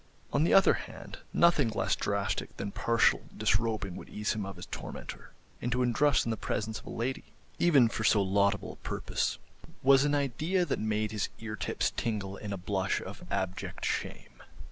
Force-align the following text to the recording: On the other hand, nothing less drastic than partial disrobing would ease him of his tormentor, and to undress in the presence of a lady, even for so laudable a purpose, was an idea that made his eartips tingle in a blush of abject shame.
On 0.33 0.43
the 0.43 0.51
other 0.51 0.73
hand, 0.73 1.19
nothing 1.31 1.69
less 1.69 1.95
drastic 1.95 2.57
than 2.57 2.71
partial 2.71 3.21
disrobing 3.37 3.95
would 3.95 4.09
ease 4.09 4.33
him 4.33 4.47
of 4.47 4.55
his 4.55 4.65
tormentor, 4.65 5.31
and 5.61 5.71
to 5.71 5.83
undress 5.83 6.25
in 6.25 6.31
the 6.31 6.37
presence 6.37 6.79
of 6.79 6.87
a 6.87 6.89
lady, 6.89 7.25
even 7.59 7.87
for 7.87 8.03
so 8.03 8.19
laudable 8.23 8.73
a 8.73 8.75
purpose, 8.77 9.37
was 9.83 10.03
an 10.03 10.15
idea 10.15 10.65
that 10.65 10.79
made 10.79 11.11
his 11.11 11.29
eartips 11.39 11.91
tingle 11.95 12.35
in 12.35 12.51
a 12.51 12.57
blush 12.57 12.99
of 12.99 13.21
abject 13.29 13.85
shame. 13.85 14.41